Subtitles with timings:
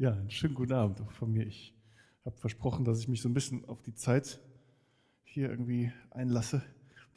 [0.00, 1.46] Ja, einen schönen guten Abend von mir.
[1.46, 1.74] Ich
[2.24, 4.40] habe versprochen, dass ich mich so ein bisschen auf die Zeit
[5.24, 6.62] hier irgendwie einlasse,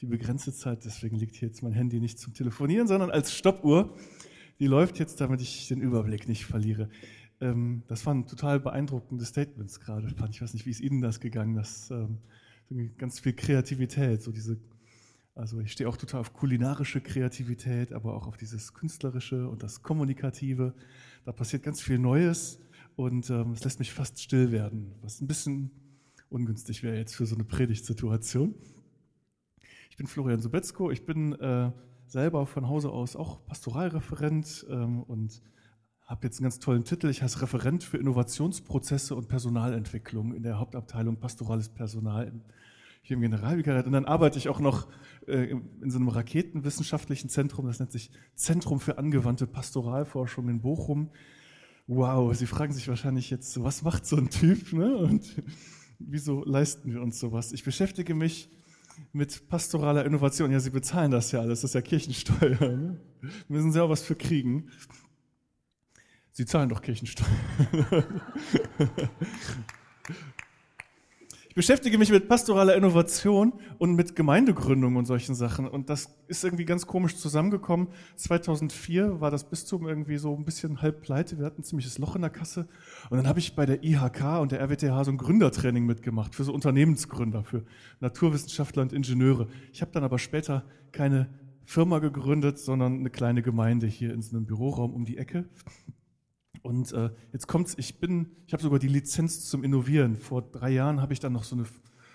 [0.02, 0.84] die begrenzte Zeit.
[0.84, 3.96] Deswegen liegt hier jetzt mein Handy nicht zum Telefonieren, sondern als Stoppuhr.
[4.60, 6.90] Die läuft jetzt, damit ich den Überblick nicht verliere.
[7.40, 10.14] Ähm, das waren total beeindruckende Statements gerade.
[10.30, 11.56] Ich weiß nicht, wie ist Ihnen das gegangen?
[11.56, 12.18] Das ähm,
[12.98, 14.60] ganz viel Kreativität, so diese
[15.36, 19.82] also ich stehe auch total auf kulinarische Kreativität, aber auch auf dieses künstlerische und das
[19.82, 20.74] kommunikative.
[21.24, 22.60] Da passiert ganz viel Neues
[22.96, 25.72] und ähm, es lässt mich fast still werden, was ein bisschen
[26.30, 28.56] ungünstig wäre jetzt für so eine Predigtsituation.
[29.90, 31.72] Ich bin Florian Sobetzko, ich bin äh,
[32.08, 35.42] selber von Hause aus auch Pastoralreferent ähm, und
[36.06, 37.10] habe jetzt einen ganz tollen Titel.
[37.10, 42.32] Ich heiße Referent für Innovationsprozesse und Personalentwicklung in der Hauptabteilung Pastorales Personal
[43.02, 43.86] hier im Generalvikariat.
[43.86, 44.88] Und dann arbeite ich auch noch
[45.28, 51.10] äh, in so einem raketenwissenschaftlichen Zentrum, das nennt sich Zentrum für angewandte Pastoralforschung in Bochum
[51.88, 54.96] wow, Sie fragen sich wahrscheinlich jetzt, was macht so ein Typ ne?
[54.98, 55.44] und
[56.00, 57.52] wieso leisten wir uns sowas?
[57.52, 58.50] Ich beschäftige mich
[59.12, 60.52] mit pastoraler Innovation.
[60.52, 62.60] Ja, Sie bezahlen das ja alles, das ist ja Kirchensteuer.
[62.60, 63.00] Ne?
[63.48, 64.70] Müssen ja auch was für kriegen.
[66.32, 67.28] Sie zahlen doch Kirchensteuer.
[71.54, 75.68] Ich beschäftige mich mit pastoraler Innovation und mit Gemeindegründung und solchen Sachen.
[75.68, 77.90] Und das ist irgendwie ganz komisch zusammengekommen.
[78.16, 81.38] 2004 war das Bistum irgendwie so ein bisschen halb pleite.
[81.38, 82.68] Wir hatten ein ziemliches Loch in der Kasse.
[83.12, 86.44] Und dann habe ich bei der IHK und der RWTH so ein Gründertraining mitgemacht für
[86.44, 87.64] so Unternehmensgründer, für
[88.00, 89.48] Naturwissenschaftler und Ingenieure.
[89.72, 91.30] Ich habe dann aber später keine
[91.66, 95.46] Firma gegründet, sondern eine kleine Gemeinde hier in so einem Büroraum um die Ecke.
[96.64, 100.18] Und äh, jetzt kommt's, ich bin, ich habe sogar die Lizenz zum Innovieren.
[100.18, 101.66] Vor drei Jahren habe ich dann noch so eine,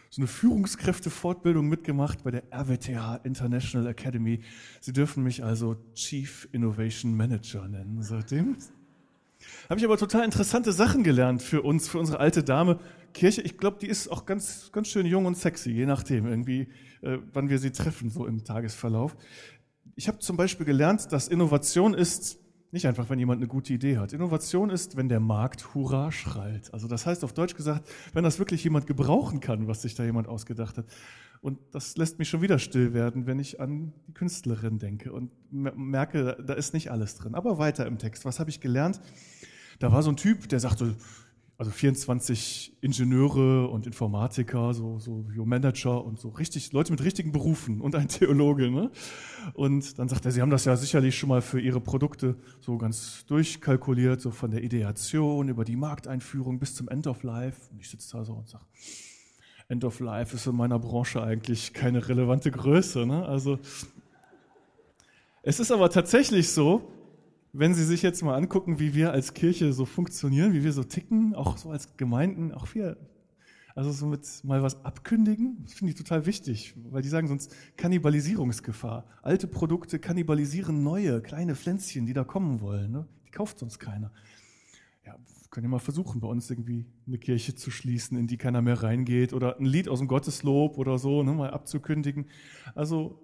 [0.09, 4.41] so eine Führungskräftefortbildung mitgemacht bei der RWTH International Academy.
[4.81, 8.57] Sie dürfen mich also Chief Innovation Manager nennen seitdem.
[9.69, 12.81] Habe ich aber total interessante Sachen gelernt für uns, für unsere alte Dame.
[13.13, 16.69] Kirche, ich glaube, die ist auch ganz, ganz schön jung und sexy, je nachdem irgendwie,
[17.03, 19.15] äh, wann wir sie treffen, so im Tagesverlauf.
[19.95, 22.39] Ich habe zum Beispiel gelernt, dass Innovation ist,
[22.71, 24.13] nicht einfach, wenn jemand eine gute Idee hat.
[24.13, 26.73] Innovation ist, wenn der Markt Hurra schreit.
[26.75, 30.05] Also das heißt auf Deutsch gesagt, wenn das wirklich jemand gebrauchen kann, was sich da
[30.05, 30.87] jemand ausgedacht hat.
[31.41, 35.31] Und das lässt mich schon wieder still werden, wenn ich an die Künstlerin denke und
[35.51, 37.35] merke, da ist nicht alles drin.
[37.35, 38.25] Aber weiter im Text.
[38.25, 39.01] Was habe ich gelernt?
[39.79, 40.97] Da war so ein Typ, der sagte,
[41.59, 47.81] also 24 Ingenieure und Informatiker, so, so Manager und so richtig, Leute mit richtigen Berufen
[47.81, 48.71] und ein Theologe.
[48.71, 48.93] Ne?
[49.55, 52.79] Und dann sagt er, Sie haben das ja sicherlich schon mal für Ihre Produkte so
[52.79, 57.73] ganz durchkalkuliert, so von der Ideation über die Markteinführung bis zum End of Life.
[57.73, 58.65] Und ich sitze da so und sage,
[59.67, 63.05] End of Life ist in meiner Branche eigentlich keine relevante Größe.
[63.05, 63.27] Ne?
[63.27, 63.59] Also
[65.43, 66.89] es ist aber tatsächlich so,
[67.59, 70.85] wenn Sie sich jetzt mal angucken, wie wir als Kirche so funktionieren, wie wir so
[70.85, 72.97] ticken, auch so als Gemeinden, auch wir,
[73.75, 79.07] also so mit mal was abkündigen, finde ich total wichtig, weil die sagen sonst Kannibalisierungsgefahr.
[79.23, 82.93] Alte Produkte kannibalisieren neue, kleine Pflänzchen, die da kommen wollen.
[82.93, 83.09] Ne?
[83.27, 84.13] Die kauft sonst keiner.
[85.05, 85.17] Ja,
[85.51, 88.85] können ja mal versuchen, bei uns irgendwie eine Kirche zu schließen, in die keiner mehr
[88.85, 92.27] reingeht oder ein Lied aus dem Gotteslob oder so, ne, mal abzukündigen.
[92.77, 93.21] Also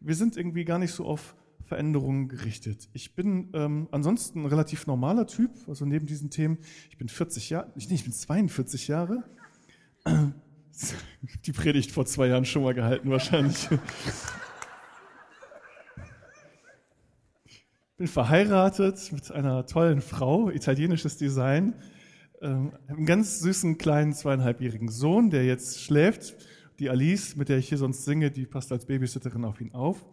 [0.00, 1.36] wir sind irgendwie gar nicht so auf
[1.66, 2.88] Veränderungen gerichtet.
[2.92, 6.58] Ich bin ähm, ansonsten ein relativ normaler Typ, also neben diesen Themen.
[6.90, 9.24] Ich bin 40 Jahre, ich, ich bin 42 Jahre.
[11.46, 13.68] Die Predigt vor zwei Jahren schon mal gehalten wahrscheinlich.
[17.46, 17.62] Ich
[17.96, 21.74] bin verheiratet mit einer tollen Frau, italienisches Design.
[22.42, 26.36] Ähm, habe einen ganz süßen kleinen zweieinhalbjährigen Sohn, der jetzt schläft.
[26.80, 30.04] Die Alice, mit der ich hier sonst singe, die passt als Babysitterin auf ihn auf.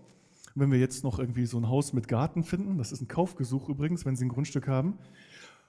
[0.55, 3.69] Wenn wir jetzt noch irgendwie so ein Haus mit Garten finden, das ist ein Kaufgesuch
[3.69, 4.97] übrigens, wenn Sie ein Grundstück haben,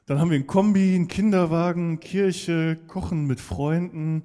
[0.07, 4.25] dann haben wir ein Kombi, einen Kinderwagen, Kirche, Kochen mit Freunden.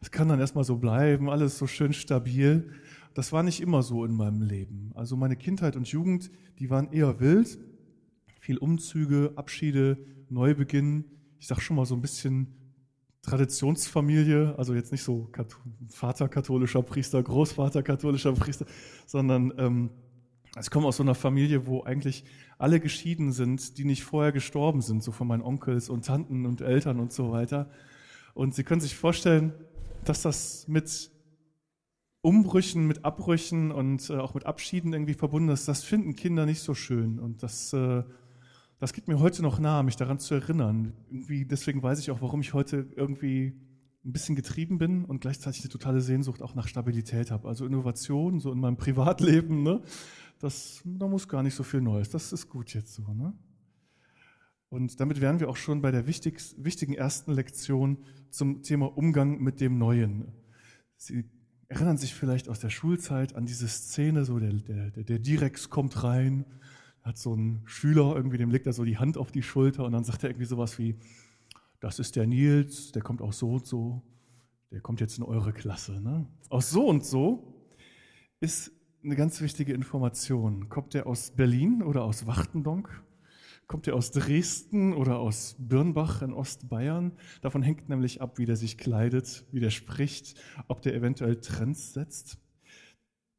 [0.00, 2.70] Das kann dann erstmal so bleiben, alles so schön stabil.
[3.12, 4.92] Das war nicht immer so in meinem Leben.
[4.94, 7.58] Also meine Kindheit und Jugend, die waren eher wild.
[8.40, 9.98] Viel Umzüge, Abschiede,
[10.30, 11.04] Neubeginn.
[11.38, 12.57] Ich sag schon mal so ein bisschen
[13.28, 15.28] Traditionsfamilie, also jetzt nicht so
[15.90, 18.64] Vater katholischer Priester, Großvater katholischer Priester,
[19.06, 19.90] sondern ähm,
[20.58, 22.24] ich komme aus so einer Familie, wo eigentlich
[22.56, 26.62] alle geschieden sind, die nicht vorher gestorben sind, so von meinen Onkels und Tanten und
[26.62, 27.68] Eltern und so weiter.
[28.32, 29.52] Und Sie können sich vorstellen,
[30.04, 31.10] dass das mit
[32.22, 35.68] Umbrüchen, mit Abbrüchen und äh, auch mit Abschieden irgendwie verbunden ist.
[35.68, 38.02] Das finden Kinder nicht so schön und das äh,
[38.78, 40.92] das geht mir heute noch nahe, mich daran zu erinnern.
[41.10, 43.54] Irgendwie, deswegen weiß ich auch, warum ich heute irgendwie
[44.04, 47.48] ein bisschen getrieben bin und gleichzeitig eine totale Sehnsucht auch nach Stabilität habe.
[47.48, 49.82] Also Innovation, so in meinem Privatleben, ne?
[50.38, 52.10] das, da muss gar nicht so viel Neues.
[52.10, 53.12] Das ist gut jetzt so.
[53.12, 53.32] Ne?
[54.68, 57.98] Und damit wären wir auch schon bei der wichtig, wichtigen ersten Lektion
[58.30, 60.32] zum Thema Umgang mit dem Neuen.
[60.96, 61.24] Sie
[61.68, 66.02] erinnern sich vielleicht aus der Schulzeit an diese Szene, so der, der, der Direx kommt
[66.04, 66.44] rein,
[67.02, 69.92] hat so ein Schüler, irgendwie dem legt er so die Hand auf die Schulter und
[69.92, 70.96] dann sagt er irgendwie sowas wie,
[71.80, 74.02] das ist der Nils, der kommt aus so und so,
[74.70, 76.00] der kommt jetzt in eure Klasse.
[76.00, 76.26] Ne?
[76.48, 77.54] Aus so und so
[78.40, 78.72] ist
[79.02, 80.68] eine ganz wichtige Information.
[80.68, 83.02] Kommt der aus Berlin oder aus Wachtendonk?
[83.66, 87.12] Kommt er aus Dresden oder aus Birnbach in Ostbayern?
[87.42, 91.92] Davon hängt nämlich ab, wie der sich kleidet, wie der spricht, ob der eventuell Trends
[91.92, 92.38] setzt.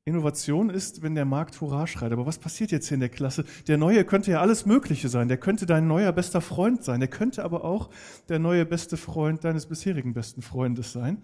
[0.06, 2.12] Innovation ist, wenn der Markt Hurra schreit.
[2.12, 3.46] Aber was passiert jetzt hier in der Klasse?
[3.68, 5.28] Der Neue könnte ja alles Mögliche sein.
[5.28, 7.00] Der könnte dein neuer bester Freund sein.
[7.00, 7.90] Der könnte aber auch
[8.28, 11.24] der neue beste Freund deines bisherigen besten Freundes sein.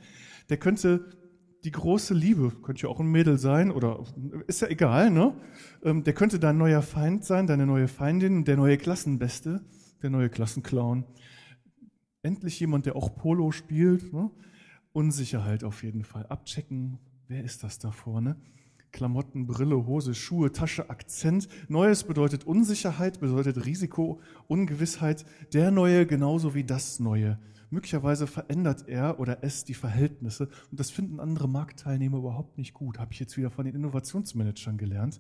[0.50, 1.10] Der könnte
[1.64, 4.04] die große Liebe, könnte ja auch ein Mädel sein oder
[4.46, 5.36] ist ja egal, ne?
[5.84, 9.66] Ähm, der könnte dein neuer Feind sein, deine neue Feindin, der neue Klassenbeste,
[10.04, 11.06] der neue Klassenclown.
[12.22, 14.14] Endlich jemand, der auch Polo spielt.
[14.14, 14.30] Ne?
[14.94, 16.28] Unsicherheit auf jeden Fall.
[16.28, 18.36] Abchecken, wer ist das da vorne?
[18.96, 21.50] Klamotten, Brille, Hose, Schuhe, Tasche, Akzent.
[21.68, 25.26] Neues bedeutet Unsicherheit, bedeutet Risiko, Ungewissheit.
[25.52, 27.38] Der Neue genauso wie das Neue.
[27.70, 32.98] Möglicherweise verändert er oder es die Verhältnisse und das finden andere Marktteilnehmer überhaupt nicht gut.
[32.98, 35.20] Habe ich jetzt wieder von den Innovationsmanagern gelernt.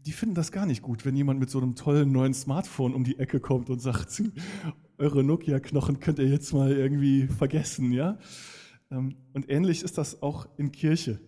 [0.00, 3.04] Die finden das gar nicht gut, wenn jemand mit so einem tollen neuen Smartphone um
[3.04, 4.22] die Ecke kommt und sagt,
[4.98, 8.18] eure Nokia-Knochen könnt ihr jetzt mal irgendwie vergessen, ja?
[8.90, 11.20] Ähm, und ähnlich ist das auch in Kirche,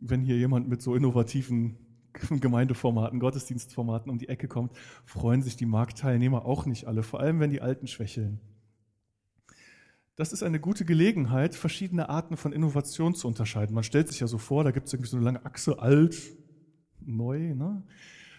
[0.00, 1.76] wenn hier jemand mit so innovativen
[2.40, 4.72] Gemeindeformaten, Gottesdienstformaten um die Ecke kommt,
[5.04, 8.40] freuen sich die Marktteilnehmer auch nicht alle, vor allem wenn die Alten schwächeln.
[10.16, 13.72] Das ist eine gute Gelegenheit, verschiedene Arten von Innovation zu unterscheiden.
[13.72, 16.16] Man stellt sich ja so vor, da gibt es irgendwie so eine lange Achse, alt,
[17.00, 17.54] neu.
[17.54, 17.84] Ne?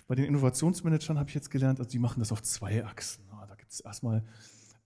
[0.07, 3.23] Bei den Innovationsmanagern habe ich jetzt gelernt, also die machen das auf zwei Achsen.
[3.47, 4.23] Da gibt es erstmal,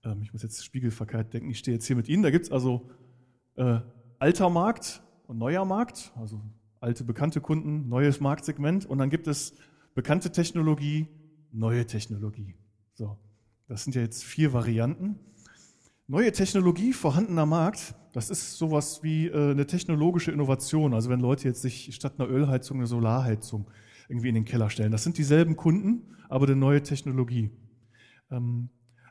[0.04, 2.52] ähm, ich muss jetzt spiegelverkehrt denken, ich stehe jetzt hier mit Ihnen, da gibt es
[2.52, 2.88] also
[3.56, 3.80] äh,
[4.20, 6.40] alter Markt und neuer Markt, also
[6.84, 9.54] alte bekannte Kunden, neues Marktsegment und dann gibt es
[9.94, 11.08] bekannte Technologie,
[11.50, 12.54] neue Technologie.
[12.92, 13.18] So,
[13.66, 15.18] das sind ja jetzt vier Varianten.
[16.06, 20.94] Neue Technologie, vorhandener Markt, das ist sowas wie äh, eine technologische Innovation.
[20.94, 23.68] Also wenn Leute jetzt sich statt einer Ölheizung eine Solarheizung
[24.08, 24.92] irgendwie in den Keller stellen.
[24.92, 27.50] Das sind dieselben Kunden, aber eine neue Technologie.
[28.30, 28.68] Ähm,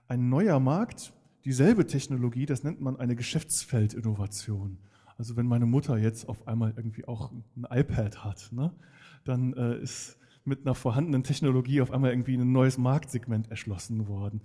[0.08, 4.78] ein neuer Markt, dieselbe Technologie, das nennt man eine Geschäftsfeldinnovation.
[5.18, 8.72] Also wenn meine Mutter jetzt auf einmal irgendwie auch ein iPad hat, ne,
[9.24, 14.42] dann äh, ist mit einer vorhandenen Technologie auf einmal irgendwie ein neues Marktsegment erschlossen worden.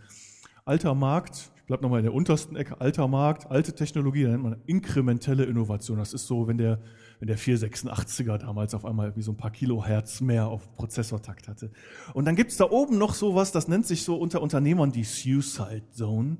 [0.64, 4.56] Alter Markt, bleibt nochmal in der untersten Ecke, alter Markt, alte Technologie, da nennt man
[4.66, 5.98] inkrementelle Innovation.
[5.98, 6.78] Das ist so, wenn der,
[7.20, 11.70] wenn der 486er damals auf einmal wie so ein paar Kilohertz mehr auf Prozessortakt hatte.
[12.14, 15.90] Und dann gibt's da oben noch sowas, das nennt sich so unter Unternehmern die Suicide
[15.90, 16.36] Zone,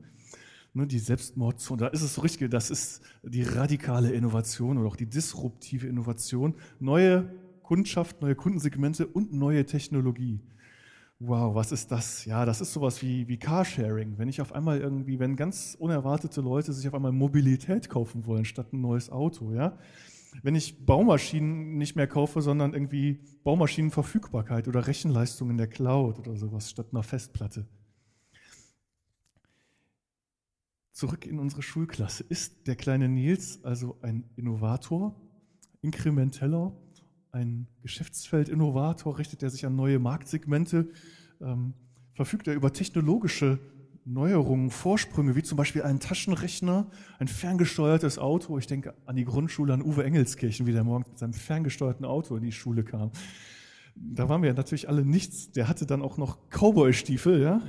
[0.78, 1.80] ne, die Selbstmordzone.
[1.80, 6.54] Da ist es so richtig, das ist die radikale Innovation oder auch die disruptive Innovation.
[6.80, 7.30] Neue
[7.62, 10.40] Kundschaft, neue Kundensegmente und neue Technologie
[11.20, 12.24] wow, was ist das?
[12.24, 14.18] Ja, das ist sowas wie, wie Carsharing.
[14.18, 18.44] Wenn ich auf einmal irgendwie, wenn ganz unerwartete Leute sich auf einmal Mobilität kaufen wollen
[18.44, 19.78] statt ein neues Auto, ja.
[20.42, 26.36] Wenn ich Baumaschinen nicht mehr kaufe, sondern irgendwie Baumaschinenverfügbarkeit oder Rechenleistung in der Cloud oder
[26.36, 27.66] sowas statt einer Festplatte.
[30.98, 32.24] Zurück in unsere Schulklasse.
[32.28, 35.14] Ist der kleine Nils also ein Innovator,
[35.80, 36.72] inkrementeller,
[37.30, 40.90] ein Geschäftsfeldinnovator, richtet er sich an neue Marktsegmente,
[41.40, 41.74] ähm,
[42.14, 43.60] verfügt er über technologische
[44.04, 48.58] Neuerungen, Vorsprünge, wie zum Beispiel einen Taschenrechner, ein ferngesteuertes Auto.
[48.58, 52.34] Ich denke an die Grundschule an Uwe Engelskirchen, wie der morgens mit seinem ferngesteuerten Auto
[52.34, 53.12] in die Schule kam.
[53.94, 55.52] Da waren wir natürlich alle nichts.
[55.52, 57.62] Der hatte dann auch noch Cowboy-Stiefel, ja.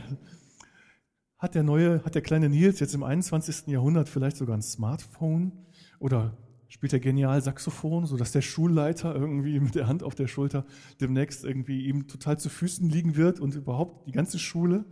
[1.40, 3.68] Hat der neue, hat der kleine Nils jetzt im 21.
[3.68, 5.54] Jahrhundert vielleicht sogar ein Smartphone
[5.98, 10.66] oder spielt er genial Saxophon, sodass der Schulleiter irgendwie mit der Hand auf der Schulter
[11.00, 14.84] demnächst irgendwie ihm total zu Füßen liegen wird und überhaupt die ganze Schule.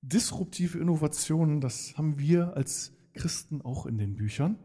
[0.00, 4.58] Disruptive Innovationen, das haben wir als Christen auch in den Büchern.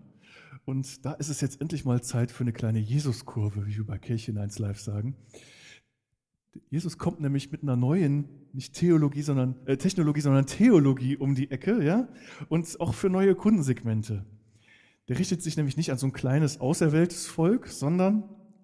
[0.63, 3.97] Und da ist es jetzt endlich mal Zeit für eine kleine Jesuskurve, wie wir bei
[3.97, 5.15] Kirche 1 Live sagen.
[6.69, 11.51] Jesus kommt nämlich mit einer neuen, nicht Theologie, sondern äh, Technologie, sondern Theologie um die
[11.51, 12.07] Ecke, ja,
[12.47, 14.25] und auch für neue Kundensegmente.
[15.07, 18.23] Der richtet sich nämlich nicht an so ein kleines auserwähltes Volk, sondern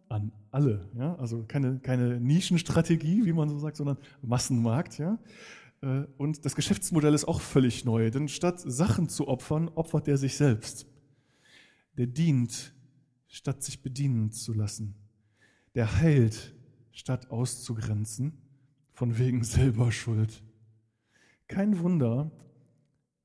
[0.09, 0.89] an alle.
[0.95, 1.15] Ja?
[1.15, 4.97] Also keine, keine Nischenstrategie, wie man so sagt, sondern Massenmarkt.
[4.97, 5.19] Ja?
[5.81, 10.17] Äh, und das Geschäftsmodell ist auch völlig neu, denn statt Sachen zu opfern, opfert er
[10.17, 10.87] sich selbst.
[11.97, 12.73] Der dient,
[13.27, 14.95] statt sich bedienen zu lassen.
[15.75, 16.54] Der heilt,
[16.95, 18.41] statt auszugrenzen,
[18.93, 20.41] von wegen selber Schuld.
[21.47, 22.31] Kein Wunder,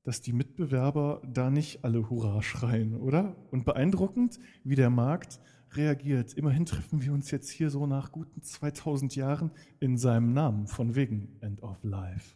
[0.03, 3.35] dass die Mitbewerber da nicht alle Hurra schreien, oder?
[3.51, 5.39] Und beeindruckend, wie der Markt
[5.71, 6.33] reagiert.
[6.33, 10.95] Immerhin treffen wir uns jetzt hier so nach guten 2000 Jahren in seinem Namen, von
[10.95, 12.35] wegen End of Life.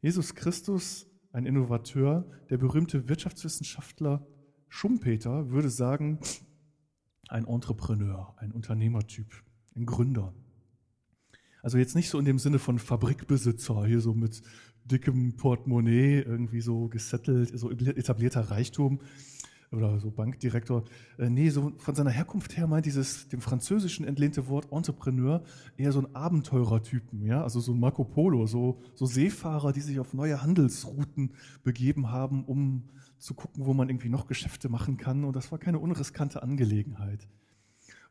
[0.00, 4.26] Jesus Christus, ein Innovateur, der berühmte Wirtschaftswissenschaftler
[4.68, 6.18] Schumpeter würde sagen,
[7.28, 9.42] ein Entrepreneur, ein Unternehmertyp,
[9.76, 10.34] ein Gründer.
[11.62, 14.42] Also jetzt nicht so in dem Sinne von Fabrikbesitzer, hier so mit
[14.84, 19.00] dickem Portemonnaie, irgendwie so gesettelt, so etablierter Reichtum
[19.70, 20.84] oder so Bankdirektor.
[21.18, 25.42] Äh, nee, so von seiner Herkunft her meint dieses dem Französischen entlehnte Wort Entrepreneur
[25.76, 29.98] eher so ein Abenteurertypen, ja, also so ein Marco Polo, so, so Seefahrer, die sich
[29.98, 35.24] auf neue Handelsrouten begeben haben, um zu gucken, wo man irgendwie noch Geschäfte machen kann.
[35.24, 37.28] Und das war keine unriskante Angelegenheit.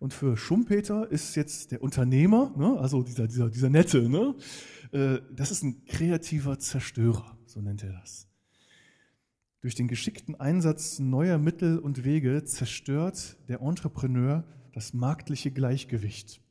[0.02, 4.34] Und für Schumpeter ist jetzt der Unternehmer, ne, also dieser, dieser, dieser Nette, ne,
[4.94, 8.28] äh, das ist ein kreativer Zerstörer, so nennt er das.
[9.62, 14.44] Durch den geschickten Einsatz neuer Mittel und Wege zerstört der Entrepreneur
[14.74, 16.42] das marktliche Gleichgewicht,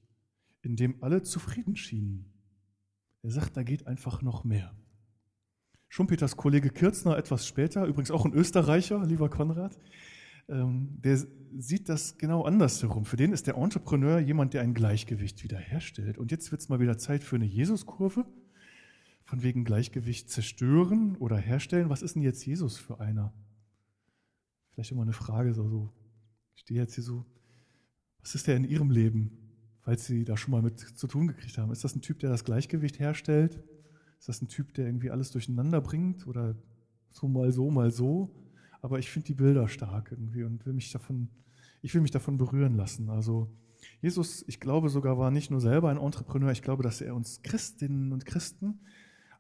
[0.63, 2.33] in dem alle zufrieden schienen.
[3.25, 4.73] Er sagt, da geht einfach noch mehr.
[5.89, 9.77] Schumpeters Kollege Kirzner etwas später, übrigens auch ein Österreicher, lieber Konrad,
[10.51, 11.19] der
[11.57, 13.05] sieht das genau andersherum.
[13.05, 16.19] Für den ist der Entrepreneur jemand, der ein Gleichgewicht wiederherstellt.
[16.19, 18.27] Und jetzt wird es mal wieder Zeit für eine Jesuskurve.
[19.25, 21.89] Von wegen Gleichgewicht zerstören oder herstellen.
[21.89, 23.33] Was ist denn jetzt Jesus für einer?
[24.73, 25.93] Vielleicht immer eine Frage, so, so.
[26.55, 27.25] Ich stehe jetzt hier so.
[28.23, 29.31] Was ist der in Ihrem Leben,
[29.81, 31.71] falls Sie da schon mal mit zu tun gekriegt haben?
[31.71, 33.63] Ist das ein Typ, der das Gleichgewicht herstellt?
[34.19, 36.27] Ist das ein Typ, der irgendwie alles durcheinander bringt?
[36.27, 36.57] Oder
[37.09, 38.35] so mal so, mal so?
[38.83, 41.29] Aber ich finde die Bilder stark irgendwie und will mich davon,
[41.83, 43.11] ich will mich davon berühren lassen.
[43.11, 43.51] Also
[44.01, 47.43] Jesus, ich glaube sogar, war nicht nur selber ein Entrepreneur, ich glaube, dass er uns
[47.43, 48.81] Christinnen und Christen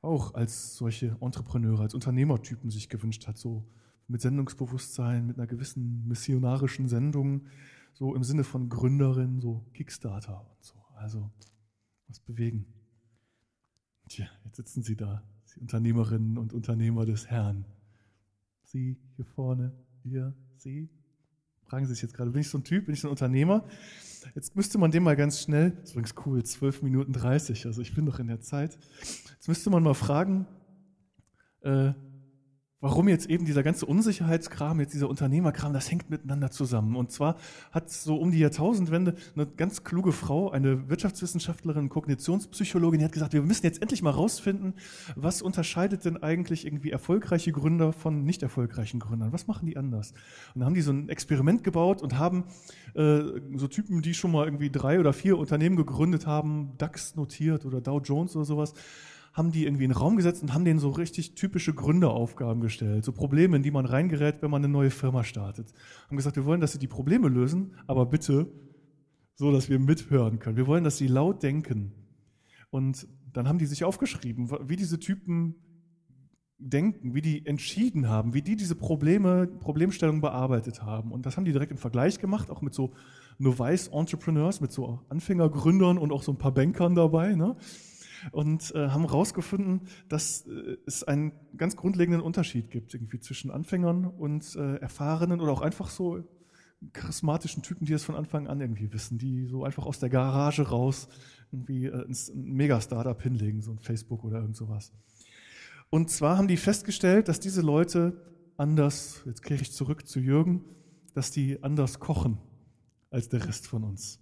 [0.02, 3.66] auch als solche Entrepreneure, als Unternehmertypen sich gewünscht hat, so
[4.06, 7.46] mit Sendungsbewusstsein, mit einer gewissen missionarischen Sendung,
[7.92, 10.74] so im Sinne von Gründerin, so Kickstarter und so.
[10.94, 11.30] Also
[12.08, 12.66] was bewegen.
[14.08, 15.22] Tja, jetzt sitzen Sie da,
[15.54, 17.64] die Unternehmerinnen und Unternehmer des Herrn.
[18.70, 19.72] Sie hier vorne,
[20.04, 20.88] ihr, Sie.
[21.64, 23.64] Fragen Sie sich jetzt gerade, bin ich so ein Typ, bin ich so ein Unternehmer?
[24.36, 27.82] Jetzt müsste man dem mal ganz schnell, das ist übrigens cool, 12 Minuten 30, also
[27.82, 28.78] ich bin noch in der Zeit.
[29.00, 30.46] Jetzt müsste man mal fragen,
[31.62, 31.94] äh,
[32.80, 36.96] warum jetzt eben dieser ganze Unsicherheitskram, jetzt dieser Unternehmerkram, das hängt miteinander zusammen.
[36.96, 37.36] Und zwar
[37.72, 43.34] hat so um die Jahrtausendwende eine ganz kluge Frau, eine Wirtschaftswissenschaftlerin, Kognitionspsychologin, die hat gesagt,
[43.34, 44.74] wir müssen jetzt endlich mal rausfinden,
[45.14, 49.32] was unterscheidet denn eigentlich irgendwie erfolgreiche Gründer von nicht erfolgreichen Gründern?
[49.32, 50.12] Was machen die anders?
[50.54, 52.44] Und dann haben die so ein Experiment gebaut und haben
[52.94, 53.20] äh,
[53.56, 57.82] so Typen, die schon mal irgendwie drei oder vier Unternehmen gegründet haben, DAX notiert oder
[57.82, 58.74] Dow Jones oder sowas,
[59.32, 63.04] haben die irgendwie in den Raum gesetzt und haben denen so richtig typische Gründeraufgaben gestellt,
[63.04, 65.72] so Probleme, in die man reingerät, wenn man eine neue Firma startet.
[66.08, 68.50] Haben gesagt, wir wollen, dass sie die Probleme lösen, aber bitte
[69.36, 70.56] so, dass wir mithören können.
[70.56, 71.92] Wir wollen, dass sie laut denken.
[72.70, 75.54] Und dann haben die sich aufgeschrieben, wie diese Typen
[76.58, 81.10] denken, wie die entschieden haben, wie die diese Probleme, Problemstellungen bearbeitet haben.
[81.10, 82.92] Und das haben die direkt im Vergleich gemacht, auch mit so
[83.38, 87.34] Novice Entrepreneurs, mit so Anfängergründern und auch so ein paar Bankern dabei.
[87.34, 87.56] Ne?
[88.32, 94.06] Und äh, haben herausgefunden, dass äh, es einen ganz grundlegenden Unterschied gibt irgendwie zwischen Anfängern
[94.06, 96.22] und äh, erfahrenen oder auch einfach so
[96.92, 100.62] charismatischen Typen, die das von Anfang an irgendwie wissen, die so einfach aus der Garage
[100.62, 101.08] raus
[101.52, 104.92] irgendwie äh, ein Mega-Startup hinlegen, so ein Facebook oder irgend sowas.
[105.90, 108.16] Und zwar haben die festgestellt, dass diese Leute
[108.56, 110.64] anders, jetzt kehre ich zurück zu Jürgen,
[111.14, 112.38] dass die anders kochen
[113.10, 114.20] als der Rest von uns.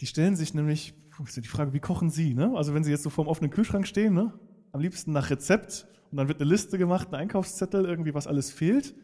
[0.00, 2.34] Die stellen sich nämlich ist die Frage, wie kochen Sie?
[2.34, 2.52] Ne?
[2.54, 4.32] Also wenn Sie jetzt so vor dem offenen Kühlschrank stehen, ne?
[4.72, 8.50] am liebsten nach Rezept und dann wird eine Liste gemacht, ein Einkaufszettel, irgendwie was alles
[8.50, 8.94] fehlt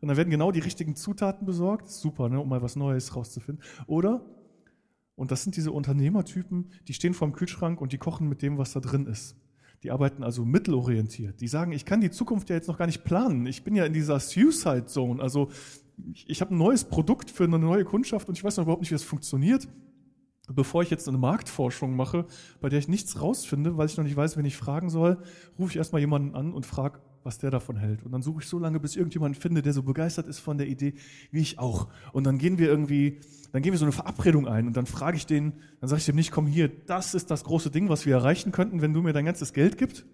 [0.00, 1.88] und dann werden genau die richtigen Zutaten besorgt.
[1.88, 2.40] Super, ne?
[2.40, 3.64] um mal was Neues rauszufinden.
[3.86, 4.24] Oder,
[5.14, 8.58] und das sind diese Unternehmertypen, die stehen vor dem Kühlschrank und die kochen mit dem,
[8.58, 9.36] was da drin ist.
[9.82, 11.40] Die arbeiten also mittelorientiert.
[11.40, 13.46] Die sagen, ich kann die Zukunft ja jetzt noch gar nicht planen.
[13.46, 15.22] Ich bin ja in dieser Suicide Zone.
[15.22, 15.50] Also
[16.12, 18.82] ich, ich habe ein neues Produkt für eine neue Kundschaft und ich weiß noch überhaupt
[18.82, 19.68] nicht, wie das funktioniert
[20.54, 22.26] bevor ich jetzt eine Marktforschung mache,
[22.60, 25.18] bei der ich nichts rausfinde, weil ich noch nicht weiß, wen ich fragen soll,
[25.58, 28.02] rufe ich erstmal jemanden an und frage, was der davon hält.
[28.02, 30.58] Und dann suche ich so lange, bis ich irgendjemanden finde, der so begeistert ist von
[30.58, 30.94] der Idee,
[31.30, 31.88] wie ich auch.
[32.12, 33.20] Und dann gehen wir irgendwie,
[33.52, 36.06] dann gehen wir so eine Verabredung ein und dann frage ich den, dann sage ich
[36.06, 39.02] dem nicht, komm hier, das ist das große Ding, was wir erreichen könnten, wenn du
[39.02, 40.06] mir dein ganzes Geld gibst.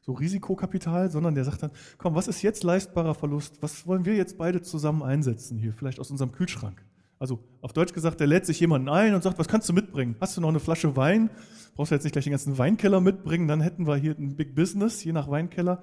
[0.00, 3.60] So Risikokapital, sondern der sagt dann, komm, was ist jetzt leistbarer Verlust?
[3.60, 5.72] Was wollen wir jetzt beide zusammen einsetzen hier?
[5.72, 6.85] Vielleicht aus unserem Kühlschrank.
[7.18, 10.16] Also auf Deutsch gesagt, der lädt sich jemanden ein und sagt, was kannst du mitbringen?
[10.20, 11.30] Hast du noch eine Flasche Wein?
[11.74, 14.54] Brauchst du jetzt nicht gleich den ganzen Weinkeller mitbringen, dann hätten wir hier ein Big
[14.54, 15.82] Business, je nach Weinkeller.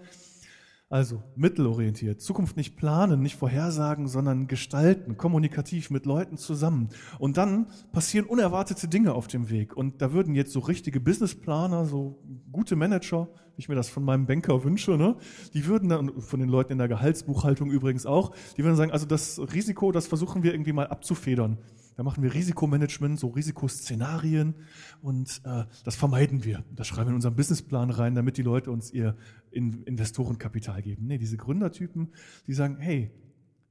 [0.94, 6.90] Also mittelorientiert, Zukunft nicht planen, nicht vorhersagen, sondern gestalten, kommunikativ mit Leuten zusammen.
[7.18, 9.76] Und dann passieren unerwartete Dinge auf dem Weg.
[9.76, 12.22] Und da würden jetzt so richtige Businessplaner, so
[12.52, 15.16] gute Manager, wie ich mir das von meinem Banker wünsche, ne,
[15.56, 19.08] die würden dann, von den Leuten in der Gehaltsbuchhaltung übrigens auch, die würden sagen, also
[19.08, 21.58] das Risiko, das versuchen wir irgendwie mal abzufedern.
[21.96, 24.56] Da machen wir Risikomanagement, so Risikoszenarien
[25.02, 26.64] und äh, das vermeiden wir.
[26.76, 29.16] Das schreiben wir in unseren Businessplan rein, damit die Leute uns ihr
[29.52, 31.06] Investorenkapital geben.
[31.06, 32.10] Nee, diese Gründertypen,
[32.48, 33.12] die sagen, hey,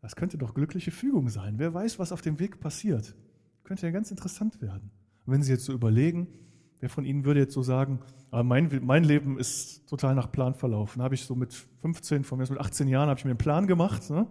[0.00, 1.58] das könnte doch glückliche Fügung sein.
[1.58, 3.14] Wer weiß, was auf dem Weg passiert.
[3.64, 4.90] Könnte ja ganz interessant werden.
[5.24, 6.26] Und wenn Sie jetzt so überlegen,
[6.80, 8.00] wer von Ihnen würde jetzt so sagen,
[8.32, 11.02] mein, mein Leben ist total nach Plan verlaufen.
[11.02, 13.66] Habe ich so mit 15, von mir mit 18 Jahren habe ich mir einen Plan
[13.66, 14.10] gemacht.
[14.10, 14.26] Ne?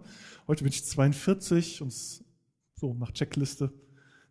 [0.46, 1.92] Heute bin ich 42 und
[2.82, 3.72] so nach Checkliste.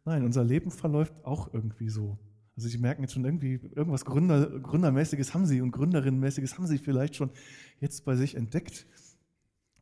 [0.03, 2.19] Nein, unser Leben verläuft auch irgendwie so.
[2.57, 6.77] Also Sie merken jetzt schon irgendwie, irgendwas Gründer, Gründermäßiges haben Sie und Gründerinnenmäßiges haben Sie
[6.77, 7.31] vielleicht schon
[7.79, 8.85] jetzt bei sich entdeckt.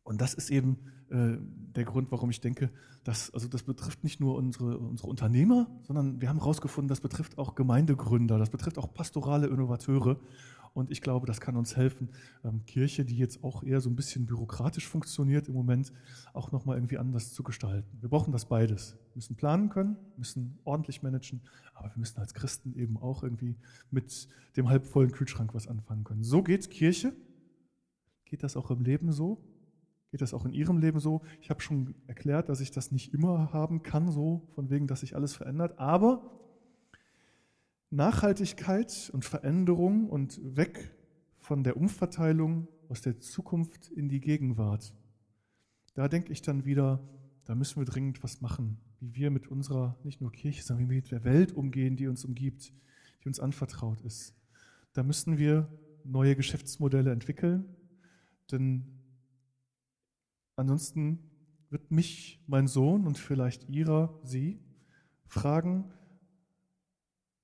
[0.03, 0.77] Und das ist eben
[1.09, 2.69] äh, der Grund, warum ich denke,
[3.03, 7.39] dass, also das betrifft nicht nur unsere, unsere Unternehmer, sondern wir haben herausgefunden, das betrifft
[7.39, 10.19] auch Gemeindegründer, das betrifft auch pastorale Innovateure.
[10.73, 12.09] Und ich glaube, das kann uns helfen,
[12.43, 15.91] ähm, Kirche, die jetzt auch eher so ein bisschen bürokratisch funktioniert im Moment,
[16.33, 17.97] auch nochmal irgendwie anders zu gestalten.
[18.01, 18.93] Wir brauchen das beides.
[18.93, 21.41] Wir müssen planen können, müssen ordentlich managen,
[21.73, 23.55] aber wir müssen als Christen eben auch irgendwie
[23.91, 26.23] mit dem halbvollen Kühlschrank was anfangen können.
[26.23, 27.13] So geht Kirche.
[28.25, 29.43] Geht das auch im Leben so?
[30.11, 31.21] Geht das auch in Ihrem Leben so?
[31.41, 35.01] Ich habe schon erklärt, dass ich das nicht immer haben kann, so von wegen, dass
[35.01, 35.77] sich alles verändert.
[35.77, 36.38] Aber
[37.91, 40.96] Nachhaltigkeit und Veränderung und weg
[41.38, 44.93] von der Umverteilung aus der Zukunft in die Gegenwart.
[45.96, 47.01] Da denke ich dann wieder,
[47.46, 50.89] da müssen wir dringend was machen, wie wir mit unserer, nicht nur Kirche, sondern wie
[50.91, 52.74] wir mit der Welt umgehen, die uns umgibt,
[53.24, 54.36] die uns anvertraut ist.
[54.93, 55.67] Da müssen wir
[56.03, 57.65] neue Geschäftsmodelle entwickeln,
[58.51, 58.86] denn
[60.55, 61.19] ansonsten
[61.69, 64.60] wird mich mein Sohn und vielleicht ihrer, sie,
[65.25, 65.91] fragen,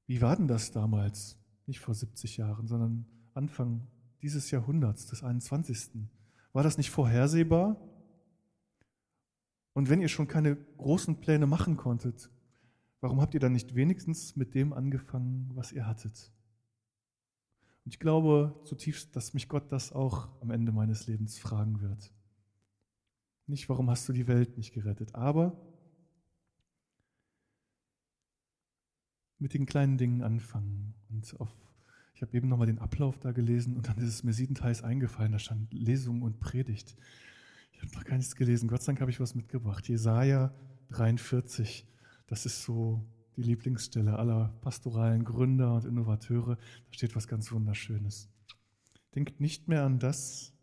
[0.07, 1.37] wie war denn das damals?
[1.65, 3.87] Nicht vor 70 Jahren, sondern Anfang
[4.21, 6.07] dieses Jahrhunderts, des 21.
[6.53, 7.77] War das nicht vorhersehbar?
[9.73, 12.29] Und wenn ihr schon keine großen Pläne machen konntet,
[13.01, 16.31] warum habt ihr dann nicht wenigstens mit dem angefangen, was ihr hattet?
[17.83, 22.13] Und ich glaube zutiefst, dass mich Gott das auch am Ende meines Lebens fragen wird.
[23.47, 25.55] Nicht, warum hast du die Welt nicht gerettet, aber
[29.45, 30.95] mit den kleinen Dingen anfangen.
[31.12, 31.53] Und auf,
[32.15, 35.34] ich habe eben nochmal den Ablauf da gelesen und dann ist es mir siebenteils eingefallen,
[35.34, 36.97] da stand Lesung und Predigt.
[37.71, 38.67] Ich habe noch gar nichts gelesen.
[38.67, 39.88] Gott sei Dank habe ich was mitgebracht.
[39.88, 40.51] Jesaja
[40.89, 41.86] 43.
[42.25, 43.05] Das ist so
[43.38, 46.55] die Lieblingsstelle aller pastoralen Gründer und Innovateure.
[46.55, 48.31] Da steht was ganz Wunderschönes.
[49.13, 50.53] Denkt nicht mehr an das,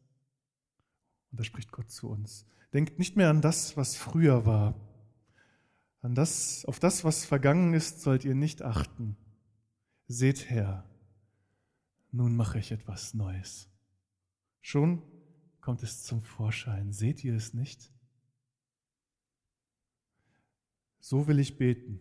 [1.31, 2.47] und da spricht Gott zu uns.
[2.75, 4.75] Denkt nicht mehr an das, was früher war
[6.03, 9.17] an das, auf das, was vergangen ist, sollt ihr nicht achten.
[10.09, 10.85] Seht her,
[12.11, 13.71] nun mache ich etwas Neues.
[14.61, 15.03] Schon
[15.61, 16.93] kommt es zum Vorschein.
[16.93, 17.93] Seht ihr es nicht?
[21.01, 22.01] So will ich beten,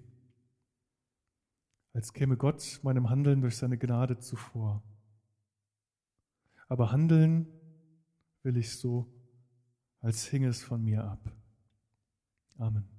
[1.94, 4.84] als käme Gott meinem Handeln durch seine Gnade zuvor.
[6.68, 7.48] Aber handeln
[8.44, 9.12] will ich so,
[10.00, 11.32] als hinge es von mir ab.
[12.58, 12.91] Amen.